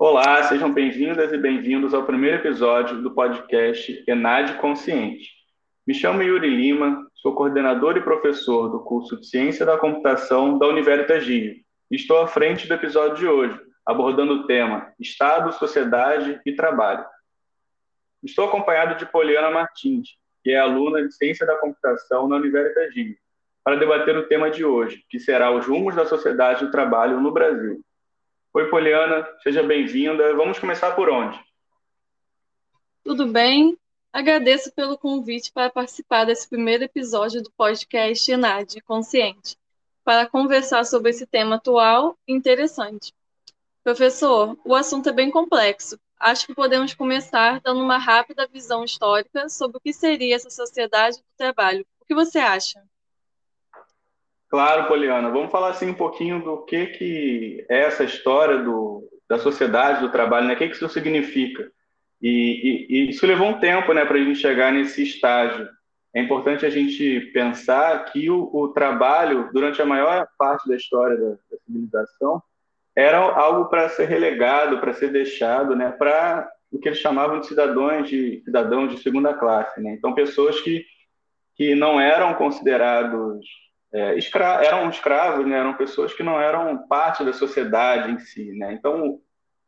[0.00, 5.28] Olá, sejam bem-vindas e bem-vindos ao primeiro episódio do podcast Enad Consciente.
[5.84, 10.68] Me chamo Yuri Lima, sou coordenador e professor do curso de Ciência da Computação da
[10.68, 11.56] Universitas Rio.
[11.90, 17.04] Estou à frente do episódio de hoje, abordando o tema Estado, Sociedade e Trabalho.
[18.22, 20.10] Estou acompanhado de Poliana Martins,
[20.44, 23.16] que é aluna de Ciência da Computação na Universitas Rio,
[23.64, 27.32] para debater o tema de hoje, que será os rumos da sociedade do trabalho no
[27.32, 27.82] Brasil.
[28.58, 30.34] Oi, Poliana, seja bem-vinda.
[30.34, 31.38] Vamos começar por onde?
[33.04, 33.78] Tudo bem?
[34.12, 39.56] Agradeço pelo convite para participar desse primeiro episódio do podcast Enad Consciente,
[40.02, 43.14] para conversar sobre esse tema atual e interessante.
[43.84, 45.96] Professor, o assunto é bem complexo.
[46.18, 51.18] Acho que podemos começar dando uma rápida visão histórica sobre o que seria essa sociedade
[51.18, 51.86] do trabalho.
[52.00, 52.82] O que você acha?
[54.48, 55.30] Claro, Poliana.
[55.30, 60.10] Vamos falar assim um pouquinho do que, que é essa história do, da sociedade do
[60.10, 60.54] trabalho, né?
[60.54, 61.70] O que, que isso significa?
[62.20, 65.68] E, e, e isso levou um tempo, né, para a gente chegar nesse estágio.
[66.14, 71.16] É importante a gente pensar que o, o trabalho, durante a maior parte da história
[71.16, 72.42] da, da civilização,
[72.96, 77.46] era algo para ser relegado, para ser deixado, né, para o que eles chamavam de
[77.46, 79.92] cidadãos de cidadãos de segunda classe, né?
[79.92, 80.84] Então pessoas que
[81.54, 83.44] que não eram considerados
[83.92, 85.58] é, escra eram escravos, né?
[85.58, 88.52] eram pessoas que não eram parte da sociedade em si.
[88.52, 88.72] Né?
[88.72, 89.20] Então,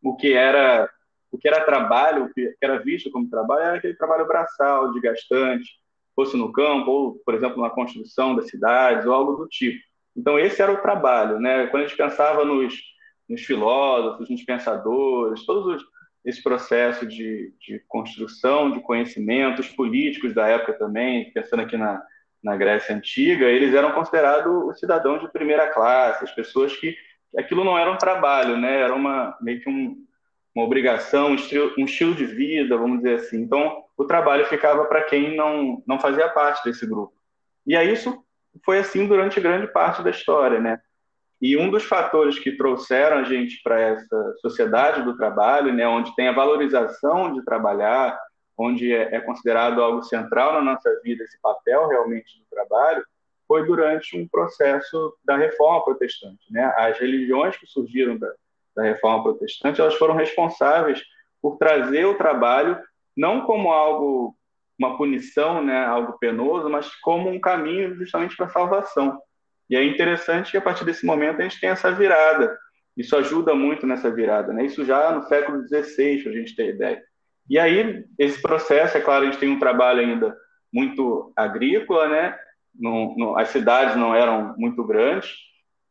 [0.02, 0.88] o que era
[1.32, 5.70] o que era trabalho, o que era visto como trabalho, era aquele trabalho braçal, desgastante,
[6.14, 9.80] fosse no campo, ou, por exemplo, na construção das cidades, ou algo do tipo.
[10.16, 11.38] Então, esse era o trabalho.
[11.38, 11.68] Né?
[11.68, 12.74] Quando a gente pensava nos,
[13.28, 15.88] nos filósofos, nos pensadores, todos os,
[16.24, 22.02] esse processo de, de construção de conhecimentos políticos da época também, pensando aqui na,
[22.42, 26.96] na Grécia Antiga, eles eram considerados os cidadãos de primeira classe, as pessoas que
[27.36, 28.80] aquilo não era um trabalho, né?
[28.80, 29.96] Era uma meio que um,
[30.54, 33.42] uma obrigação, um estilo, um estilo de vida, vamos dizer assim.
[33.42, 37.12] Então, o trabalho ficava para quem não não fazia parte desse grupo.
[37.66, 38.24] E aí isso
[38.64, 40.80] foi assim durante grande parte da história, né?
[41.40, 46.14] E um dos fatores que trouxeram a gente para essa sociedade do trabalho, né, onde
[46.14, 48.18] tem a valorização de trabalhar,
[48.60, 53.02] onde é, é considerado algo central na nossa vida esse papel realmente do trabalho,
[53.48, 56.52] foi durante um processo da reforma protestante.
[56.52, 56.62] Né?
[56.76, 58.30] As religiões que surgiram da,
[58.76, 61.02] da reforma protestante, elas foram responsáveis
[61.40, 62.78] por trazer o trabalho
[63.16, 64.36] não como algo,
[64.78, 69.18] uma punição, né, algo penoso, mas como um caminho justamente para a salvação.
[69.68, 72.56] E é interessante que a partir desse momento a gente tem essa virada.
[72.96, 74.52] Isso ajuda muito nessa virada.
[74.52, 74.64] Né?
[74.64, 77.09] Isso já no século XVI, para a gente ter ideia.
[77.50, 80.36] E aí, esse processo, é claro, a gente tem um trabalho ainda
[80.72, 82.38] muito agrícola, né?
[83.36, 85.34] As cidades não eram muito grandes,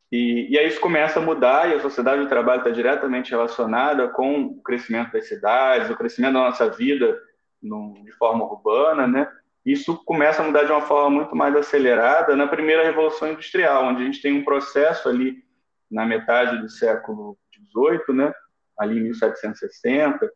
[0.10, 4.08] e, e, aí isso começa a mudar, e a sociedade do trabalho está diretamente relacionada
[4.08, 7.20] com o crescimento das cidades, o crescimento da nossa vida
[7.62, 9.30] no, de forma urbana, né?
[9.66, 14.02] Isso começa a mudar de uma forma muito mais acelerada na primeira Revolução Industrial, onde
[14.02, 15.44] a gente tem um processo ali
[15.92, 18.34] na metade do século XVIII, né?
[18.80, 20.32] ali em 1760,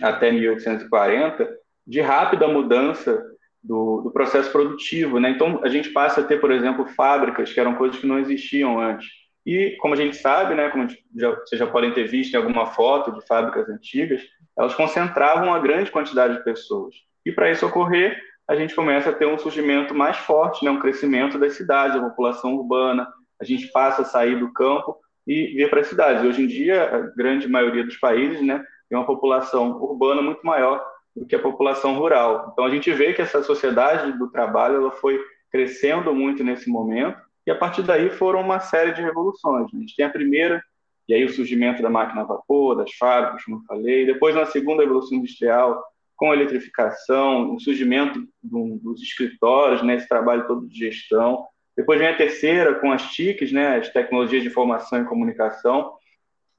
[0.00, 1.48] até 1840,
[1.86, 3.22] de rápida mudança
[3.62, 5.20] do, do, processo produtivo.
[5.20, 5.30] Né?
[5.30, 8.80] Então, a gente passa a ter, por exemplo, fábricas que eram coisas que não existiam
[8.80, 9.08] antes.
[9.44, 10.86] E, como a gente sabe, né, como
[11.16, 14.22] já, vocês já podem ter visto em alguma foto de fábricas antigas,
[14.56, 16.94] elas concentravam uma grande quantidade de pessoas.
[17.26, 18.16] E, para isso ocorrer,
[18.48, 22.08] a gente começa a ter um surgimento mais forte, né, um crescimento das cidades, da
[22.08, 23.08] população urbana.
[23.40, 26.24] A gente passa a sair do campo e vir para as cidades.
[26.24, 30.84] Hoje em dia, a grande maioria dos países né, tem uma população urbana muito maior
[31.16, 32.50] do que a população rural.
[32.52, 35.18] Então a gente vê que essa sociedade do trabalho ela foi
[35.50, 39.72] crescendo muito nesse momento e a partir daí foram uma série de revoluções.
[39.72, 40.62] A gente tem a primeira
[41.08, 44.04] e aí o surgimento da máquina a vapor, das fábricas, como eu falei.
[44.04, 45.82] Depois na segunda revolução industrial
[46.14, 51.46] com a eletrificação, o surgimento dos escritórios, né, esse trabalho todo de gestão.
[51.74, 55.94] Depois vem a terceira com as TICs, né, as tecnologias de informação e comunicação.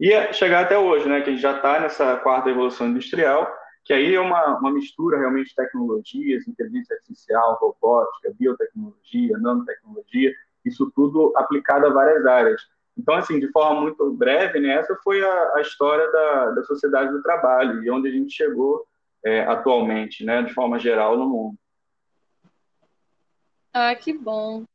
[0.04, 3.50] E chegar até hoje, né, que a gente já está nessa quarta evolução industrial,
[3.86, 10.34] que aí é uma, uma mistura realmente de tecnologias, inteligência artificial, robótica, biotecnologia, nanotecnologia,
[10.66, 12.62] isso tudo aplicado a várias áreas.
[12.98, 17.10] Então, assim, de forma muito breve, né, essa foi a, a história da, da sociedade
[17.10, 18.86] do trabalho e onde a gente chegou
[19.24, 21.56] é, atualmente, né, de forma geral no mundo.
[23.72, 24.66] Ah, que bom.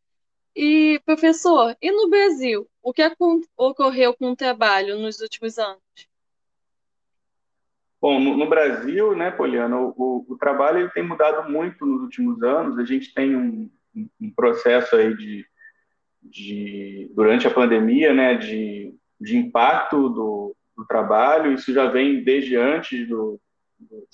[0.61, 2.69] E, professor, e no Brasil?
[2.83, 3.01] O que
[3.57, 5.81] ocorreu com o trabalho nos últimos anos?
[8.01, 12.03] Bom, no, no Brasil, né, Poliana, o, o, o, trabalho ele tem mudado muito nos
[12.03, 12.77] últimos anos.
[12.77, 13.71] A gente tem um,
[14.21, 15.47] um processo aí de,
[16.21, 22.57] de, durante a pandemia, né, de, de impacto do, do trabalho, isso já vem desde
[22.57, 23.41] antes do,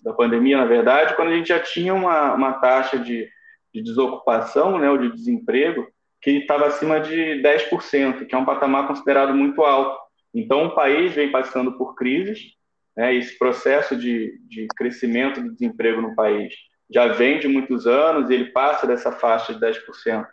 [0.02, 3.30] da pandemia, na verdade, quando a gente já tinha uma, uma taxa de,
[3.72, 5.93] de desocupação, né, ou de desemprego,
[6.24, 9.96] que estava acima de 10%, que é um patamar considerado muito alto.
[10.34, 12.54] Então, o país vem passando por crises,
[12.96, 16.54] né, esse processo de, de crescimento do desemprego no país
[16.90, 20.26] já vem de muitos anos, ele passa dessa faixa de 10%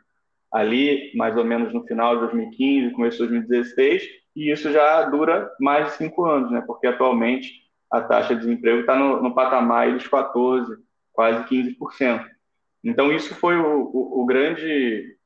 [0.52, 4.04] ali, mais ou menos no final de 2015, começo de 2016,
[4.36, 8.82] e isso já dura mais de cinco anos, né, porque atualmente a taxa de desemprego
[8.82, 10.78] está no, no, patamar dos 14%,
[11.14, 12.26] quase 15%.
[12.84, 15.18] Então, isso foi o, o, o grande,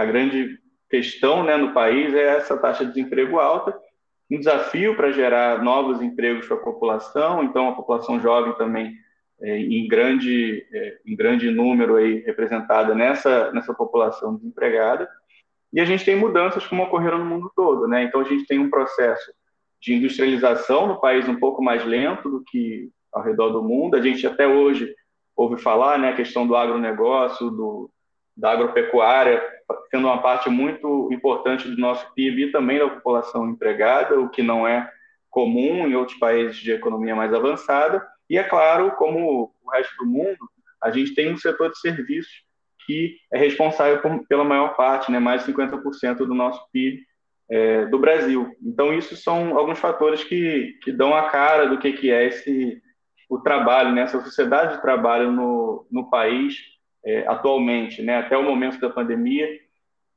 [0.00, 0.58] a grande
[0.88, 3.78] questão né, no país, é essa taxa de desemprego alta,
[4.30, 8.94] um desafio para gerar novos empregos para a população, então a população jovem também
[9.40, 15.08] é, em, grande, é, em grande número aí representada nessa, nessa população desempregada,
[15.72, 18.02] e a gente tem mudanças como ocorreram no mundo todo, né?
[18.02, 19.32] então a gente tem um processo
[19.80, 23.96] de industrialização no país um pouco mais lento do que ao redor do mundo.
[23.96, 24.94] A gente até hoje
[25.34, 27.90] ouve falar, né, a questão do agronegócio, do,
[28.36, 29.42] da agropecuária,
[29.90, 34.42] sendo uma parte muito importante do nosso PIB e também da população empregada, o que
[34.42, 34.90] não é
[35.28, 38.06] comum em outros países de economia mais avançada.
[38.28, 40.38] E é claro, como o resto do mundo,
[40.82, 42.44] a gente tem um setor de serviços
[42.86, 47.02] que é responsável por, pela maior parte, né, mais de 50% do nosso PIB,
[47.50, 48.56] é, do Brasil.
[48.62, 52.80] Então, isso são alguns fatores que, que dão a cara do que, que é esse,
[53.28, 56.56] o trabalho, né, essa sociedade de trabalho no, no país
[57.04, 59.48] é, atualmente, né, até o momento da pandemia.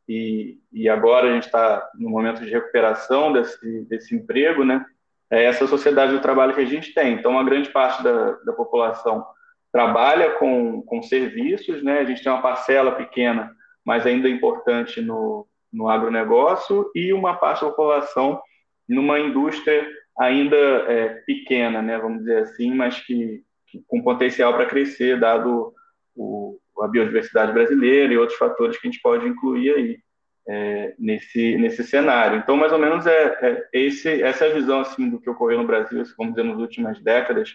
[0.07, 4.85] E, e agora a gente está no momento de recuperação desse, desse emprego, né?
[5.31, 7.13] É essa sociedade do trabalho que a gente tem.
[7.13, 9.25] Então, uma grande parte da, da população
[9.71, 11.99] trabalha com, com serviços, né?
[11.99, 13.51] A gente tem uma parcela pequena,
[13.83, 18.41] mas ainda importante no, no agronegócio e uma parte da população
[18.87, 19.87] numa indústria
[20.19, 25.73] ainda é, pequena, né, vamos dizer assim, mas que, que com potencial para crescer, dado
[26.15, 29.99] o, a biodiversidade brasileira e outros fatores que a gente pode incluir aí
[30.47, 32.39] é, nesse, nesse cenário.
[32.39, 35.59] Então, mais ou menos, é, é esse, essa é a visão assim, do que ocorreu
[35.59, 37.53] no Brasil, vamos dizer, nas últimas décadas,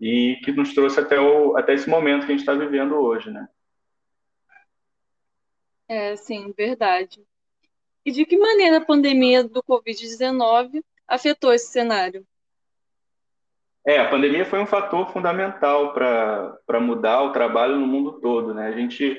[0.00, 3.30] e que nos trouxe até, o, até esse momento que a gente está vivendo hoje,
[3.30, 3.48] né?
[5.88, 7.22] É, sim, verdade.
[8.04, 12.26] E de que maneira a pandemia do Covid-19 afetou esse cenário?
[13.86, 18.68] É, a pandemia foi um fator fundamental para mudar o trabalho no mundo todo, né?
[18.68, 19.14] A gente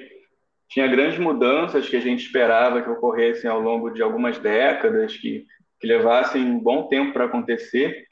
[0.68, 5.46] tinha grandes mudanças que a gente esperava que ocorressem ao longo de algumas décadas, que,
[5.80, 8.08] que levassem um bom tempo para acontecer,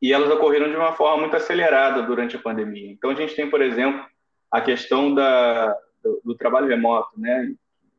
[0.00, 2.90] e elas ocorreram de uma forma muito acelerada durante a pandemia.
[2.90, 4.02] Então, a gente tem, por exemplo,
[4.50, 7.52] a questão da, do, do trabalho remoto, né?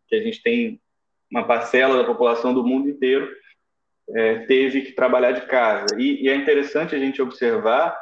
[0.08, 0.82] Que a gente tem
[1.30, 3.30] uma parcela da população do mundo inteiro
[4.16, 5.88] é, teve que trabalhar de casa.
[5.98, 7.98] E, e, é interessante a gente observar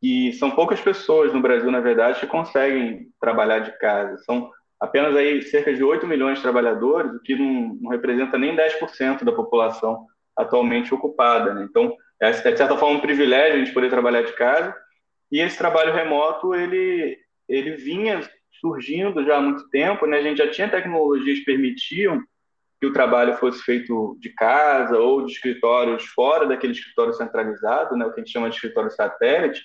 [0.00, 4.18] que são poucas pessoas no Brasil, na verdade, que conseguem trabalhar de casa.
[4.18, 4.50] São
[4.80, 9.24] apenas aí cerca de 8 milhões de trabalhadores, o que não, não representa nem 10%
[9.24, 10.06] da população
[10.36, 11.54] atualmente ocupada.
[11.54, 11.66] Né?
[11.68, 14.74] Então, é, de certa forma, um privilégio a gente poder trabalhar de casa.
[15.30, 17.18] E esse trabalho remoto, ele,
[17.48, 18.20] ele vinha
[18.60, 20.18] surgindo já há muito tempo, né?
[20.18, 22.22] a gente já tinha tecnologias que permitiam
[22.84, 28.04] que o trabalho fosse feito de casa ou de escritórios fora daquele escritório centralizado, né,
[28.04, 29.62] o que a gente chama de escritório satélite,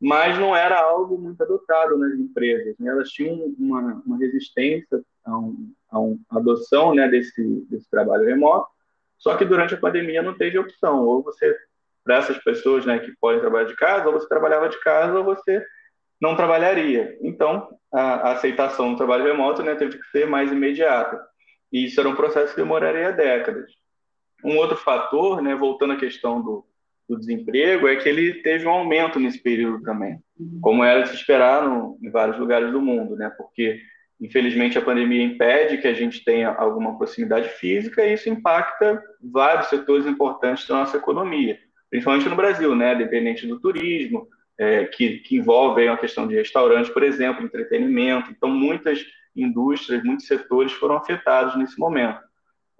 [0.00, 2.74] mas não era algo muito adotado nas empresas.
[2.78, 2.90] Né?
[2.90, 8.66] Elas tinham uma, uma resistência a, um, a uma adoção né, desse, desse trabalho remoto,
[9.18, 11.04] só que durante a pandemia não teve opção.
[11.04, 11.56] Ou você,
[12.02, 15.24] para essas pessoas né, que podem trabalhar de casa, ou você trabalhava de casa ou
[15.24, 15.64] você
[16.20, 17.16] não trabalharia.
[17.22, 21.20] Então, a, a aceitação do trabalho remoto né, teve que ser mais imediata.
[21.72, 23.70] E isso era um processo que demoraria décadas.
[24.44, 26.64] Um outro fator, né, voltando à questão do,
[27.08, 30.18] do desemprego, é que ele teve um aumento nesse período também,
[30.60, 33.80] como era de se esperar no, em vários lugares do mundo, né, porque
[34.20, 39.68] infelizmente a pandemia impede que a gente tenha alguma proximidade física e isso impacta vários
[39.68, 41.58] setores importantes da nossa economia,
[41.90, 46.34] principalmente no Brasil, né, dependente do turismo, é, que, que envolve aí uma questão de
[46.34, 48.30] restaurante, por exemplo, entretenimento.
[48.30, 49.04] Então, muitas
[49.42, 52.20] indústrias, muitos setores foram afetados nesse momento.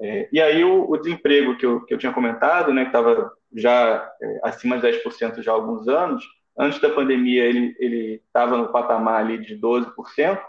[0.00, 3.33] É, e aí o, o, desemprego que eu, que eu tinha comentado, né, que estava
[3.55, 6.25] já é, acima de 10% já há alguns anos,
[6.57, 10.41] antes da pandemia ele estava no patamar ali de 12%,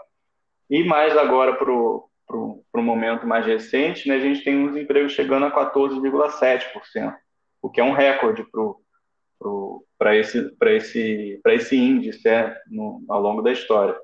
[0.68, 5.46] e mais agora para o momento mais recente, né, a gente tem um desemprego chegando
[5.46, 7.14] a 14,7%,
[7.60, 8.46] o que é um recorde
[9.98, 13.96] para esse, esse, esse índice é, no, ao longo da história.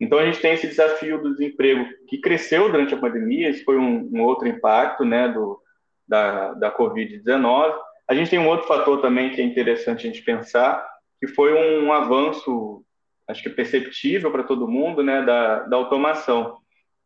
[0.00, 3.76] Então, a gente tem esse desafio do desemprego que cresceu durante a pandemia, esse foi
[3.76, 5.60] um, um outro impacto né, do,
[6.08, 7.74] da, da Covid-19.
[8.08, 10.84] A gente tem um outro fator também que é interessante a gente pensar,
[11.20, 12.82] que foi um avanço,
[13.28, 16.56] acho que perceptível para todo mundo, né, da, da automação.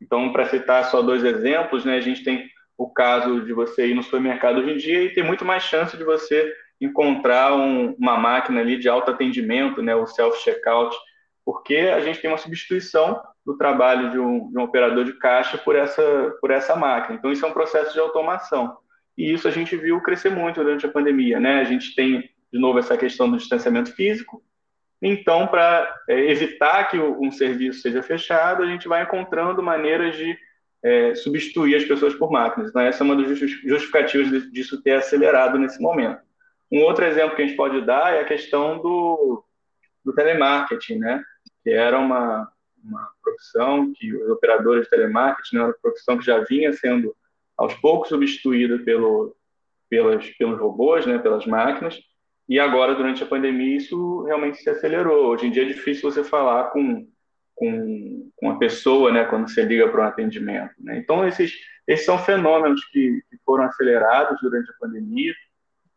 [0.01, 2.49] Então, para citar só dois exemplos, né, a gente tem
[2.79, 5.97] o caso de você ir no supermercado hoje em dia e ter muito mais chance
[5.97, 10.97] de você encontrar um, uma máquina ali de autoatendimento, né, o self-checkout,
[11.45, 15.59] porque a gente tem uma substituição do trabalho de um, de um, operador de caixa
[15.59, 17.17] por essa, por essa máquina.
[17.17, 18.79] Então, isso é um processo de automação.
[19.17, 21.39] E isso a gente viu crescer muito durante a pandemia.
[21.39, 21.61] Né?
[21.61, 24.43] A gente tem, de novo, essa questão do distanciamento físico.
[25.03, 30.35] Então, para é, evitar que um serviço seja fechado, a gente vai encontrando maneiras de
[30.83, 32.71] é, substituir as pessoas por máquinas.
[32.71, 36.21] Então, essa é uma das justificativas disso ter acelerado nesse momento.
[36.73, 39.45] Um outro exemplo que a gente pode dar é a questão do,
[40.03, 41.23] do telemarketing, né?
[41.65, 42.49] Que era uma,
[42.85, 47.17] uma profissão que os operadores de telemarketing, né, era uma profissão que já vinha sendo
[47.57, 49.35] aos poucos substituída pelo,
[49.89, 51.99] pelas, pelos robôs, né, pelas máquinas,
[52.49, 55.29] e agora, durante a pandemia, isso realmente se acelerou.
[55.29, 57.09] Hoje em dia é difícil você falar com,
[57.55, 60.75] com, com a pessoa né, quando você liga para um atendimento.
[60.79, 60.99] Né?
[60.99, 61.55] Então, esses,
[61.87, 65.33] esses são fenômenos que, que foram acelerados durante a pandemia.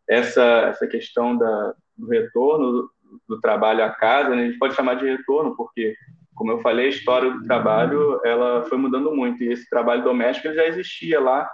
[0.07, 2.89] Essa, essa questão da, do retorno
[3.27, 5.95] do, trabalho à casa, né, a gente pode chamar de retorno, porque
[6.37, 10.53] como eu falei, a história do trabalho ela foi mudando muito e esse trabalho doméstico
[10.53, 11.49] já existia lá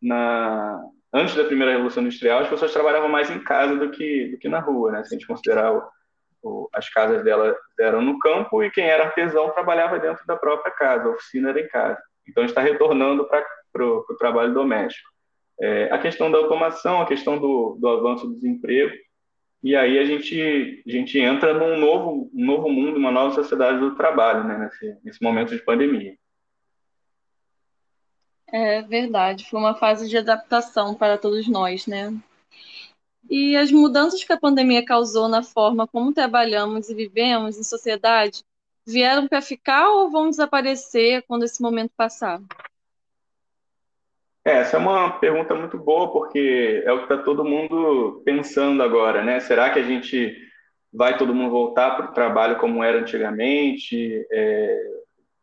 [0.00, 0.80] na
[1.12, 2.40] antes da primeira revolução industrial.
[2.40, 5.02] As pessoas trabalhavam mais em casa do que do que na rua, né?
[5.02, 5.82] Se a gente considerar o,
[6.42, 10.72] o, as casas dela eram no campo e quem era artesão trabalhava dentro da própria
[10.72, 12.00] casa, a oficina era em casa.
[12.28, 15.08] Então está retornando para o trabalho doméstico.
[15.60, 18.94] É, a questão da automação, a questão do, do avanço do desemprego
[19.62, 23.78] e aí a gente, a gente entra num novo, um novo mundo, uma nova sociedade
[23.80, 26.16] do trabalho, né, nesse, nesse momento de pandemia.
[28.50, 32.14] É verdade, foi uma fase de adaptação para todos nós, né?
[33.28, 38.42] E as mudanças que a pandemia causou na forma como trabalhamos e vivemos em sociedade
[38.86, 42.40] vieram para ficar ou vão desaparecer quando esse momento passar?
[44.48, 48.82] É, essa é uma pergunta muito boa, porque é o que está todo mundo pensando
[48.82, 49.40] agora, né?
[49.40, 50.34] Será que a gente
[50.90, 54.26] vai todo mundo voltar para o trabalho como era antigamente?
[54.32, 54.78] É,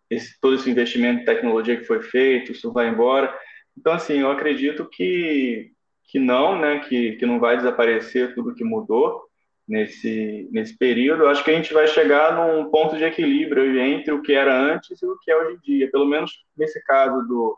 [0.09, 3.31] esse, todo esse investimento em tecnologia que foi feito, isso vai embora?
[3.77, 5.71] Então, assim, eu acredito que,
[6.05, 6.79] que não, né?
[6.79, 9.21] Que, que não vai desaparecer tudo que mudou
[9.67, 11.23] nesse, nesse período.
[11.23, 14.51] Eu acho que a gente vai chegar num ponto de equilíbrio entre o que era
[14.59, 17.55] antes e o que é hoje em dia, pelo menos nesse caso do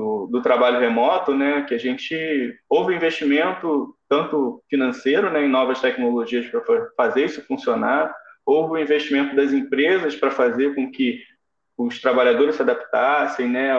[0.00, 5.80] do, do, trabalho remoto, né, que a gente houve investimento tanto financeiro, né, em novas
[5.80, 8.12] tecnologias para fazer isso funcionar,
[8.46, 11.22] houve o investimento das empresas para fazer com que
[11.76, 13.72] os trabalhadores se adaptassem, né,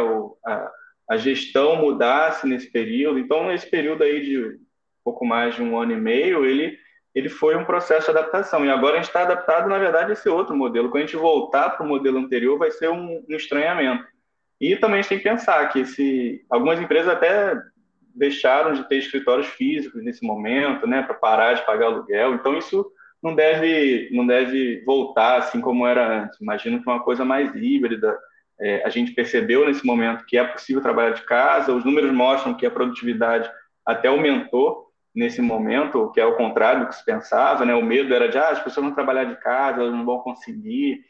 [0.46, 0.72] a,
[1.10, 3.18] a gestão mudasse nesse período.
[3.18, 4.60] Então, esse período aí de
[5.04, 6.78] pouco mais de um ano e meio, ele
[7.14, 8.66] ele foi um processo de adaptação.
[8.66, 10.90] E agora a gente está adaptado, na verdade, a esse outro modelo.
[10.90, 14.06] Quando a gente voltar para o modelo anterior, vai ser um, um estranhamento.
[14.62, 17.60] E também a gente tem que pensar que se algumas empresas até
[18.14, 22.36] deixaram de ter escritórios físicos nesse momento, né, para parar de pagar aluguel.
[22.36, 22.86] Então isso
[23.24, 26.40] não deve não deve voltar assim como era antes.
[26.40, 28.16] Imagino que uma coisa mais híbrida.
[28.60, 31.74] É, a gente percebeu nesse momento que é possível trabalhar de casa.
[31.74, 33.50] Os números mostram que a produtividade
[33.84, 37.74] até aumentou nesse momento, que é o contrário do que se pensava, né?
[37.74, 41.04] O medo era de ah, as pessoas vão trabalhar de casa, elas não vão conseguir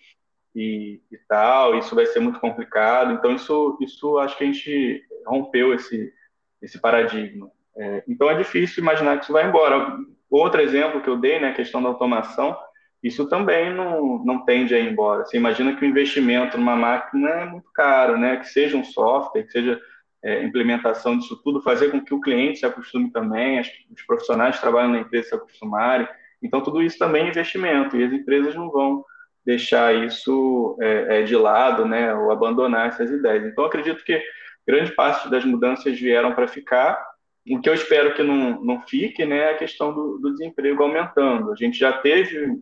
[0.56, 3.14] e, e, tal, isso vai ser muito complicado.
[3.14, 6.14] Então, isso, isso acho que a gente rompeu esse,
[6.62, 7.50] esse paradigma.
[7.78, 9.98] É, então, é difícil imaginar que isso vai embora.
[10.30, 12.58] Outro exemplo que eu dei, né, a questão da automação,
[13.02, 15.26] isso também não, não tende a ir embora.
[15.26, 19.44] Você imagina que o investimento numa máquina é muito caro, né, que seja um software,
[19.44, 19.80] que seja
[20.24, 24.56] é, implementação disso tudo, fazer com que o cliente se acostume também, as, os profissionais
[24.56, 26.08] que trabalham na empresa se acostumarem.
[26.44, 29.04] Então, tudo isso também é investimento, e as empresas não vão
[29.46, 33.46] deixar isso é, é, de lado, né, ou abandonar essas ideias.
[33.46, 34.22] Então, acredito que
[34.68, 37.04] grande parte das mudanças vieram para ficar.
[37.50, 40.84] O que eu espero que não, não fique né, é a questão do, do desemprego
[40.84, 41.52] aumentando.
[41.52, 42.60] A gente já teve,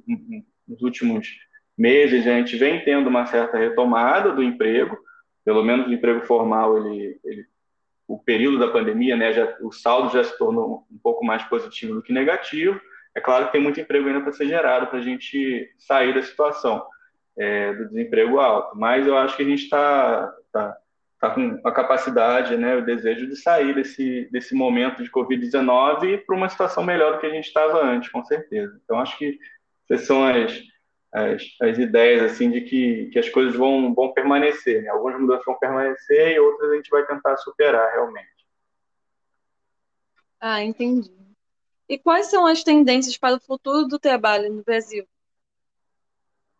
[0.67, 1.27] nos últimos
[1.77, 4.97] meses, a gente vem tendo uma certa retomada do emprego,
[5.43, 7.45] pelo menos o emprego formal, ele, ele
[8.07, 11.93] o período da pandemia, né, já, o saldo já se tornou um pouco mais positivo
[11.93, 12.81] do que negativo,
[13.15, 16.21] é claro que tem muito emprego ainda para ser gerado para a gente sair da
[16.21, 16.85] situação
[17.37, 20.77] é, do desemprego alto, mas eu acho que a gente está tá,
[21.19, 26.35] tá com a capacidade, né, o desejo de sair desse, desse momento de Covid-19 para
[26.35, 28.79] uma situação melhor do que a gente estava antes, com certeza.
[28.83, 29.37] Então, acho que
[29.89, 30.61] essas são as,
[31.13, 34.83] as, as, ideias assim de que, que as coisas vão, vão permanecer.
[34.83, 34.89] Né?
[34.89, 38.27] Algumas mudanças vão permanecer e outras a gente vai tentar superar realmente.
[40.39, 41.11] Ah, entendi.
[41.89, 45.05] E quais são as tendências para o futuro do trabalho no Brasil?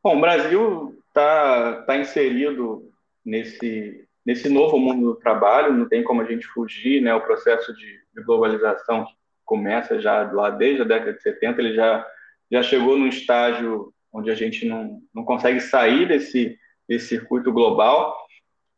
[0.03, 2.91] Bom, o Brasil está tá inserido
[3.23, 7.13] nesse, nesse novo mundo do trabalho, não tem como a gente fugir, né?
[7.13, 9.13] O processo de, de globalização que
[9.45, 12.07] começa já lá desde a década de 70, ele já,
[12.51, 16.57] já chegou num estágio onde a gente não, não consegue sair desse,
[16.87, 18.17] desse circuito global.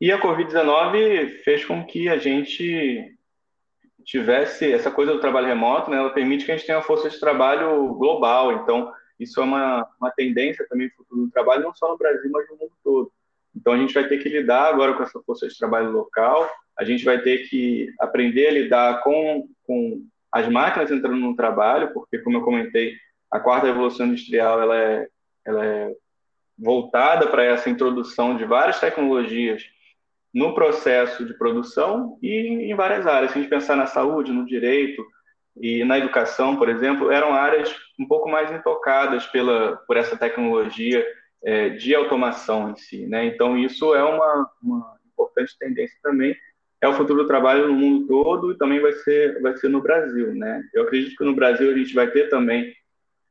[0.02, 3.16] E a Covid-19 fez com que a gente
[4.04, 5.98] tivesse essa coisa do trabalho remoto, né?
[5.98, 8.54] Ela permite que a gente tenha uma força de trabalho global.
[8.54, 12.30] Então, isso é uma, uma tendência também no futuro do trabalho, não só no Brasil,
[12.32, 13.12] mas no mundo todo.
[13.56, 16.84] Então, a gente vai ter que lidar agora com essa força de trabalho local, a
[16.84, 22.20] gente vai ter que aprender a lidar com, com as máquinas entrando no trabalho, porque,
[22.20, 22.96] como eu comentei,
[23.30, 25.08] a quarta revolução industrial ela é,
[25.46, 25.96] ela é
[26.58, 29.64] voltada para essa introdução de várias tecnologias
[30.34, 33.32] no processo de produção e em várias áreas.
[33.32, 35.06] Se a gente pensar na saúde, no direito,
[35.60, 41.06] e na educação, por exemplo, eram áreas um pouco mais intocadas pela, por essa tecnologia
[41.44, 43.06] é, de automação em si.
[43.06, 43.26] Né?
[43.26, 46.36] Então, isso é uma, uma importante tendência também.
[46.80, 49.82] É o futuro do trabalho no mundo todo e também vai ser, vai ser no
[49.82, 50.34] Brasil.
[50.34, 50.64] Né?
[50.74, 52.74] Eu acredito que no Brasil a gente vai ter também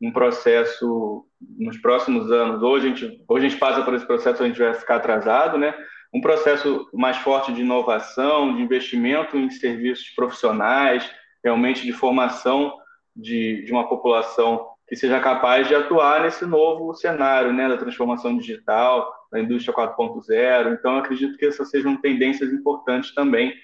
[0.00, 1.26] um processo
[1.58, 2.62] nos próximos anos.
[2.62, 5.58] Hoje a gente, hoje a gente passa por esse processo, a gente vai ficar atrasado,
[5.58, 5.74] né?
[6.12, 11.08] Um processo mais forte de inovação, de investimento em serviços profissionais,
[11.42, 12.76] realmente de formação
[13.14, 18.36] de, de uma população que seja capaz de atuar nesse novo cenário, né, da transformação
[18.36, 20.72] digital, da indústria 4.0.
[20.72, 23.54] Então, acredito que essas sejam tendências importantes também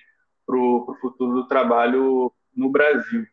[0.46, 3.26] para o futuro do trabalho no Brasil.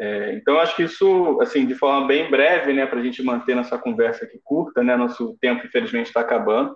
[0.00, 3.54] É, então, acho que isso, assim, de forma bem breve, né, para a gente manter
[3.54, 6.74] nossa conversa aqui curta, né, nosso tempo, infelizmente, está acabando.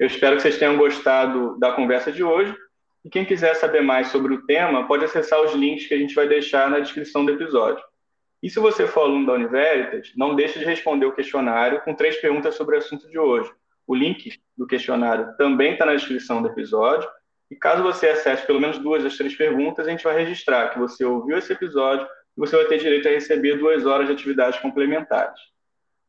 [0.00, 2.56] Eu espero que vocês tenham gostado da conversa de hoje.
[3.04, 6.14] E quem quiser saber mais sobre o tema, pode acessar os links que a gente
[6.14, 7.84] vai deixar na descrição do episódio.
[8.42, 12.16] E se você for aluno da Univeritas, não deixe de responder o questionário com três
[12.16, 13.52] perguntas sobre o assunto de hoje.
[13.86, 17.06] O link do questionário também está na descrição do episódio.
[17.50, 20.78] E caso você acesse pelo menos duas das três perguntas, a gente vai registrar que
[20.78, 24.58] você ouviu esse episódio e você vai ter direito a receber duas horas de atividades
[24.60, 25.38] complementares.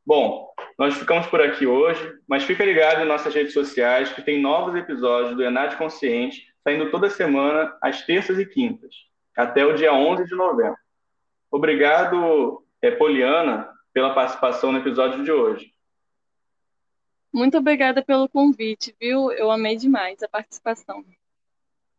[0.05, 4.41] Bom, nós ficamos por aqui hoje, mas fica ligado em nossas redes sociais que tem
[4.41, 8.95] novos episódios do Enad Consciente saindo toda semana, às terças e quintas,
[9.35, 10.77] até o dia 11 de novembro.
[11.49, 15.73] Obrigado, é, Poliana, pela participação no episódio de hoje.
[17.33, 19.31] Muito obrigada pelo convite, viu?
[19.31, 21.03] Eu amei demais a participação.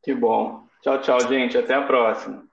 [0.03, 0.67] Que bom.
[0.83, 1.57] Tchau, tchau, gente.
[1.57, 2.47] Até a próxima.